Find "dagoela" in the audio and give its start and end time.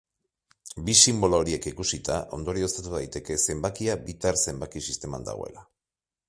5.31-5.67